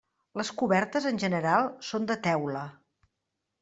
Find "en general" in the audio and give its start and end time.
1.11-1.71